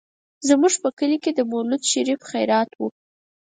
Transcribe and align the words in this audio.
زموږ 0.47 0.73
په 0.83 0.89
کلي 0.97 1.17
کې 1.23 1.31
د 1.33 1.39
مولود 1.51 1.81
شريف 1.91 2.19
خيرات 2.31 2.69
و. 2.75 2.79